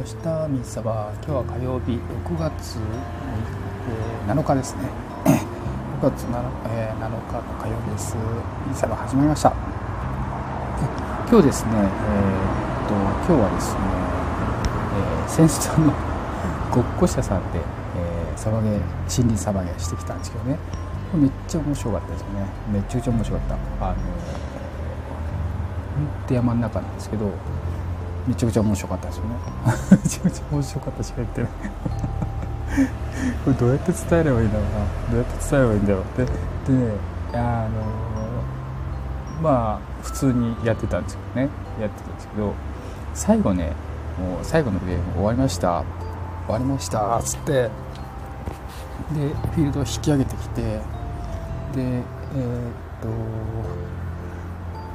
[0.00, 2.78] ましたミサバ今日は火曜日6月
[4.26, 4.88] 7日ですね。
[6.00, 6.40] 6月 7,、
[6.72, 8.16] えー、7日の火曜日です。
[8.66, 9.52] ミサバ始まりました。
[11.28, 12.94] 今日ですねえー、っと
[13.28, 13.80] 今日はですね、
[14.96, 15.92] えー、先日の
[16.72, 20.58] ごっこ者さんで、えー、サバゲ森林サバゲしてきたんですけどね。
[21.12, 22.46] めっちゃ面白かったですよね。
[22.72, 23.84] めっちゃくちゃ面白かった。
[23.84, 27.26] あのー、山の中なんですけど
[28.26, 29.30] めちゃくちゃ面白かったですよね。
[29.90, 31.50] めちゃくちゃ面白かったしか言ってない
[33.44, 34.70] これどうやって伝えればいいんだろうな。
[35.10, 36.24] どうやって伝えればいいんだろうって。
[36.72, 36.92] でね
[37.32, 41.50] あのまあ普通にやってたんですけどね。
[41.80, 42.54] やってたんですけど
[43.14, 43.72] 最後ね
[44.18, 45.84] もう最後のゲーム終わりました。
[46.46, 47.52] 終わりましたっつって。
[47.52, 47.70] で
[49.12, 50.62] フィールドを引き上げてきて。
[50.62, 50.80] で
[51.76, 52.02] えー、っ
[53.02, 53.08] と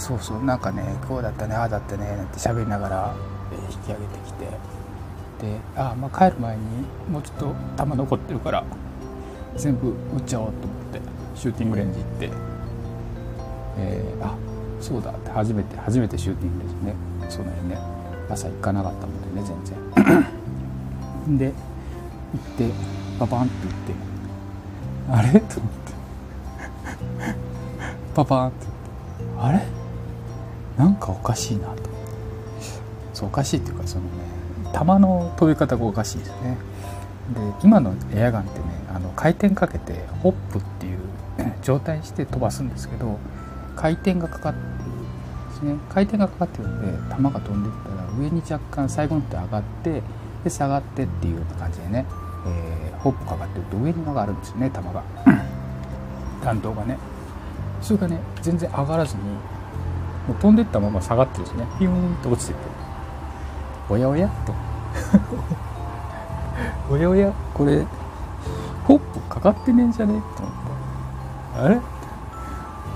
[0.00, 3.14] そうそうなんかねこうだったねああだったねなんて喋りながら、
[3.70, 4.46] 引き上げてきて。
[5.40, 6.62] であまあ帰る前に
[7.10, 8.62] もうちょっと弾残ってるから
[9.56, 11.00] 全部撃っちゃおうと思って
[11.34, 12.30] シューティングレンジ行って、
[13.78, 14.36] えー、あ
[14.82, 16.94] そうだって初めて初めてシューティングレンジね。
[17.30, 17.78] その辺ね
[18.28, 21.38] 朝行かなかったもんでね全然。
[21.38, 21.54] で行っ
[22.58, 22.70] て
[23.18, 23.94] ババンって言って。
[25.10, 25.40] あれ？
[25.40, 25.92] と思って。
[28.14, 29.40] パパンって言って。
[29.40, 29.79] あれ？
[30.76, 31.90] なんかおかしいなと。
[33.12, 34.10] そうおかしいっていうかそのね
[34.72, 36.56] 弾の飛び方がおかしいですね。
[37.34, 40.98] で今のエアガンってねあの回転かけてホップっていう
[41.62, 43.18] 状態にして飛ばすんですけど
[43.76, 50.02] 回転がかかってるんですね回転がかかってるんで弾が飛んでいったら上に若干最後の手上がって
[50.44, 52.06] で下がってっていうような感じでね、
[52.46, 55.02] えー、ホップかかってると上に上がるんですよね弾が。
[56.44, 56.96] 弾道がね。
[57.82, 59.22] それがね全然上がらずに
[60.30, 61.66] もう飛んでったまま下がってるしね。
[61.76, 62.62] ピューンと落ちてって。
[63.88, 64.54] おやおやと。
[66.88, 67.84] おやおやこれ
[68.84, 71.80] ホップかかってねえんじゃねえと思ってあれ？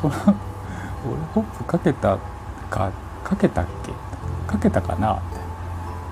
[0.00, 2.18] この俺ホップかけた
[2.70, 2.92] か
[3.24, 3.90] かけたっけ？
[4.52, 5.14] かけたかな？
[5.14, 5.22] って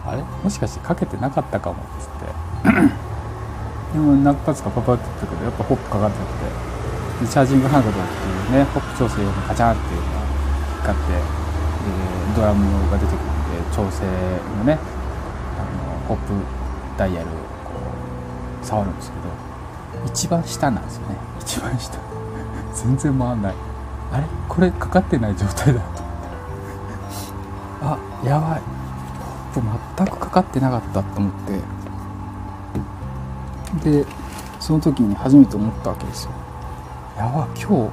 [0.09, 0.25] あれ？
[0.43, 2.27] もしかしてかけてなかったかもっつって。
[3.95, 7.31] でも何発かパパって言ったけどやっぱホップかかってて。
[7.31, 8.01] チャージングハンドルって
[8.53, 9.95] いうねホップ調整用のカチャンって。
[9.95, 10.12] いう
[10.83, 13.27] のが使って、えドラムが出てくるん
[13.71, 14.05] で調整
[14.59, 14.79] のね
[15.59, 15.63] あ
[16.09, 16.33] のホップ
[16.99, 17.39] ダイヤルをこ
[18.63, 19.23] う触るんですけど
[20.07, 21.17] 一番下なんですよね。
[21.41, 21.99] 一番下。
[22.75, 23.55] 全然回んない。
[24.13, 24.27] あれ？
[24.49, 26.03] これかかってない状態だと思って。
[27.83, 28.61] あやばい。
[29.55, 31.61] ホップ全くかかってなかったと思って。
[33.91, 34.07] で
[34.61, 36.31] その時に初めて思ったわけですよ。
[37.17, 37.91] やば今日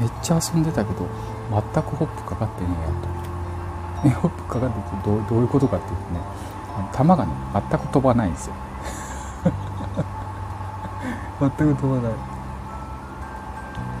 [0.00, 1.06] めっちゃ遊んでたけど
[1.50, 2.68] 全くホップかかってね
[4.04, 4.18] えやと。
[4.20, 6.20] ホップかかっててどうどういうことかっていうとね
[6.92, 7.32] 球がね
[7.70, 8.54] 全く飛ばないんですよ。
[11.40, 12.34] 全く飛ばない。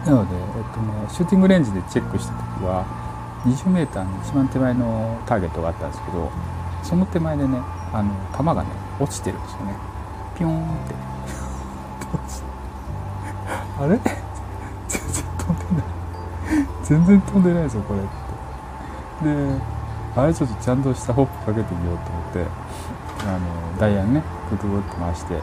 [0.06, 2.84] なので、えっとね、シューティングレンジでチェックした時は
[3.46, 6.30] 20m の一番手前のターゲットがあったんですけど
[6.82, 7.58] その手前でね
[7.92, 8.68] あの球がね
[9.00, 9.74] 落ちてるんですよね。
[10.36, 10.94] ピョーンって。
[13.80, 13.98] あれ？
[16.84, 18.34] 全然飛んでないぞこれって。
[19.24, 19.74] で
[20.16, 22.46] あれちょっとちゃんとしたホップかけてみようと思って
[23.26, 25.40] あのダイヤンねグググッと回して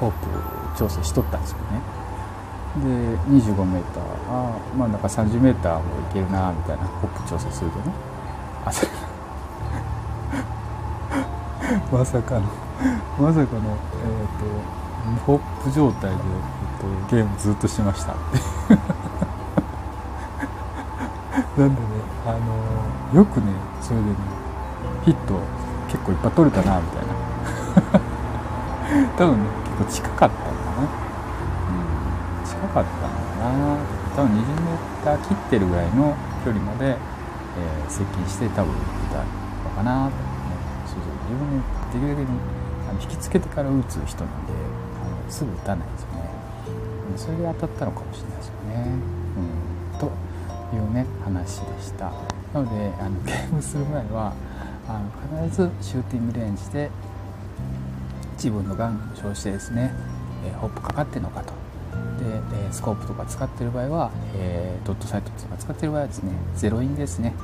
[0.00, 1.80] ホップ調整しとったんですよね。
[2.74, 2.88] で
[3.30, 3.80] 25m
[4.28, 7.92] ああまあなんか 30m もいけるなみたいなホップ調整するとね。
[8.66, 8.72] あ
[11.92, 12.40] まさかの
[13.18, 16.18] まさかのえっ、ー、とホップ状態で、えっ
[17.08, 18.14] と、ゲームずっとしました
[21.56, 21.86] なんでね、
[22.26, 23.46] あの、よくね、
[23.80, 24.16] それでね、
[25.04, 25.38] ヒット
[25.86, 27.14] 結構いっぱい取れたな、みたいな。
[29.14, 29.46] 多分ね、
[29.78, 30.82] 結構近かったのかな。
[30.82, 33.76] うん、近かったのかな。
[34.16, 36.14] 多分20メーター切ってるぐらいの
[36.44, 38.78] 距離まで、えー、接近して多分打っ
[39.12, 40.14] たのかなと、ね。
[40.86, 41.62] そうそう、自分ね、
[41.92, 42.26] できるだけに
[42.90, 44.52] あの引きつけてから打つ人なんで、
[45.02, 46.24] あのすぐ打たないですよね。
[47.16, 48.90] それで当たったのかもしれないですよね。
[49.94, 50.10] うん、と
[50.72, 52.12] いうね話でした。
[52.52, 54.32] なのであの ゲームする前は
[54.88, 55.00] あ
[55.32, 56.90] の必ずシューティングレンジで
[58.34, 59.92] 自分のガンを照してですね、
[60.44, 61.52] えー、ホップかかってるのかと。
[62.18, 67.34] で、え、スコープとか使ってる場合は、えー、ドットサイトとか使ってる場合はですねゼロインですね。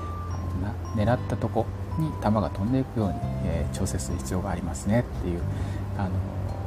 [0.62, 1.66] あの狙ったとこ
[1.98, 3.14] に弾が飛んでいくように、
[3.44, 5.40] え調整する必要がありますねっていう
[5.98, 6.10] あの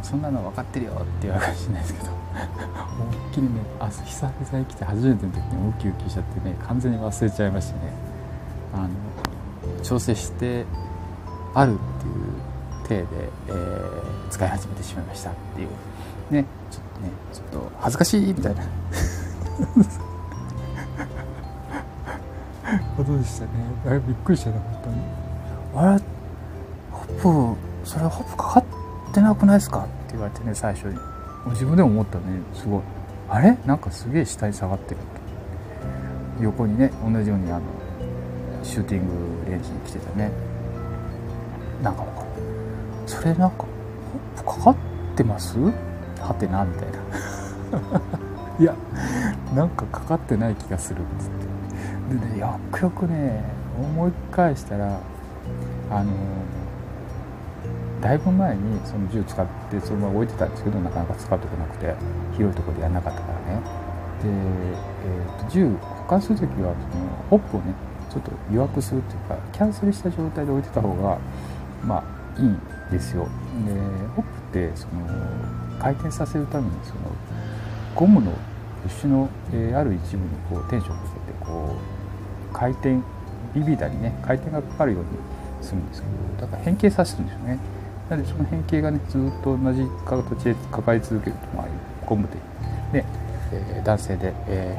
[0.04, 7.80] そんなの分かってるよっていうわけじゃないですけど 思いっきりねあ久々に来て初めての時にウキウキしちゃってね完全に忘れちゃいましてね
[8.74, 8.90] あの
[9.82, 10.66] 調整して
[11.56, 12.14] あるっていう
[12.84, 13.06] 体で、
[13.48, 15.70] えー、使い始めてしまいましたっていう。
[16.32, 18.64] ねちょっとねちょっと恥ずかしいみたいな。
[22.98, 23.50] ことでしたね。
[23.86, 24.96] あれびっくりしたな本当に。
[25.76, 26.02] あれ？
[26.92, 28.73] ホップそれホップかかって
[29.22, 29.80] なくないですか？
[29.80, 30.98] って言われてね最初に。
[31.48, 32.24] 自分でも思ったね
[32.54, 32.82] すごい。
[33.30, 33.58] あれ？
[33.66, 35.02] なんかすげえ下に下がってる
[36.42, 37.62] 横にね同じようにあの
[38.64, 39.08] シューティン
[39.46, 40.32] グレンジに来てたね。
[41.82, 42.28] なんかわかる。
[43.06, 43.68] それなんかホ
[44.36, 44.76] ップかかっ
[45.16, 45.58] てます？
[45.60, 48.02] はてなみたいな。
[48.60, 48.76] いや
[49.56, 51.02] なんかかかってない気がする。
[51.02, 53.44] っつってでねよくよくね
[53.78, 55.00] 思い返したら
[55.92, 56.12] あの
[58.04, 61.96] だいぶ前にその銃使ってそのまま置いてたんですけどなかなか使うとこなくて
[62.36, 63.62] 広いとこでやらなかったからね。
[64.22, 67.74] で、えーと、銃保管する時はそのホップをね
[68.12, 71.18] ちょっと弱くするっていうかキャンセルした状態で置いてた方が
[71.86, 72.60] まあいいん
[72.92, 73.24] ですよ。
[73.66, 73.72] で
[74.16, 74.92] ホップってその
[75.80, 77.00] 回転させるためにその
[77.96, 78.32] ゴムの
[78.84, 81.76] プッシュの、えー、ある一部にこうテンションをかけてこ
[82.52, 82.98] う回転
[83.56, 85.10] ビビだりね回転がかかるように
[85.62, 86.08] するんですけ
[86.42, 87.60] どだから変形させるんですよね。
[88.14, 91.68] なのでその変形がねずっと同じ形でかかり続けるとまあ
[92.06, 92.28] ゴム
[92.94, 93.06] でで、
[93.52, 94.78] えー、男性で、え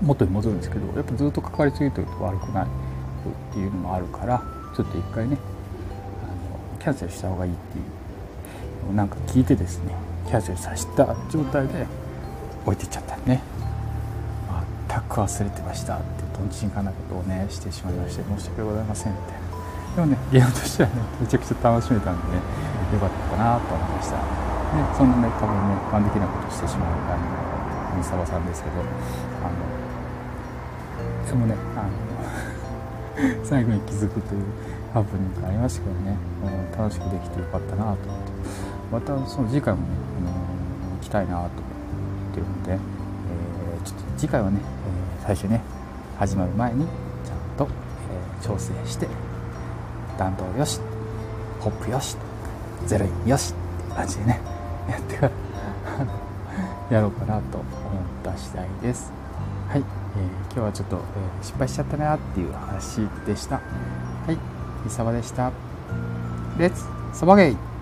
[0.00, 2.68] ー、元に戻るんですけどやっぱずっとかかり続けてると悪くないっ
[3.52, 4.42] ていうのもあるから
[4.76, 5.36] ちょっと一回ね
[6.22, 7.80] あのキャンセルした方がいいってい
[8.90, 9.92] うなんか聞いてですね
[10.26, 11.86] キャンセルさせた状態で
[12.64, 13.42] 置いていっちゃったね。
[14.88, 19.45] 全く忘れてましたってとんちんかなことをねしてしまいまして申し訳ございませんみたいな
[19.96, 22.44] でもねゲームとしてはねめちゃくちゃ楽しめたんでね
[22.92, 24.20] よかったかなと思いました。
[24.20, 24.22] で
[24.92, 29.56] そんなね多分ね一般的なことしてしまうあの三沢さんですけどあの
[31.26, 34.44] そのねあの 最後に気づくという
[34.92, 36.18] ハプニングがありましたけどね
[36.76, 38.36] 楽しくできてよかったなと思って。
[38.92, 39.86] またその次回もね、
[40.18, 41.50] あの行きたいなと思っ
[42.34, 45.60] てるので、えー、ちょっと次回はね、え、最初ね
[46.18, 47.68] 始まる前にちゃんと、
[48.40, 49.08] えー、調整して
[50.18, 50.80] 弾道よし
[51.60, 52.16] ホップよし
[52.86, 53.52] ゼロインよし
[53.86, 54.40] って感じでね
[54.88, 55.32] やってから
[56.90, 57.66] やろうかなと思っ
[58.22, 59.12] た次第です。
[59.68, 59.82] はい、えー、
[60.52, 63.56] 今日はちょっと、えー、失敗しちゃったなっていう話でした。
[63.56, 63.62] は
[64.32, 64.38] い
[64.84, 65.50] 三沢でした。
[66.58, 67.75] レッツサバゲイ。